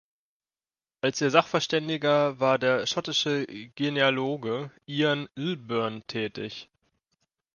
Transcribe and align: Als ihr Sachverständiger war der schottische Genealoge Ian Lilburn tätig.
Als 1.01 1.21
ihr 1.21 1.29
Sachverständiger 1.29 2.39
war 2.39 2.57
der 2.57 2.87
schottische 2.87 3.45
Genealoge 3.75 4.71
Ian 4.87 5.29
Lilburn 5.35 6.01
tätig. 6.07 6.69